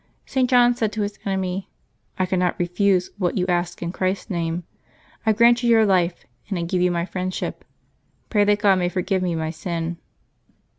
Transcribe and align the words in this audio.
St. 0.25 0.49
John 0.49 0.73
said 0.73 0.91
to 0.93 1.03
his 1.03 1.19
enemy," 1.25 1.69
I 2.17 2.25
cannot 2.25 2.57
refuse 2.57 3.11
what 3.19 3.37
you 3.37 3.45
ask 3.45 3.83
in 3.83 3.91
Christ's 3.91 4.31
name. 4.31 4.63
I 5.27 5.31
grant 5.31 5.61
you 5.61 5.69
your 5.69 5.85
life, 5.85 6.25
and 6.49 6.57
I 6.57 6.63
give 6.63 6.81
you 6.81 6.89
my 6.89 7.05
friendship. 7.05 7.63
Pray 8.27 8.43
that 8.45 8.57
God 8.63 8.79
may 8.79 8.89
forgive 8.89 9.21
me 9.21 9.35
my 9.35 9.51
sin." 9.51 9.99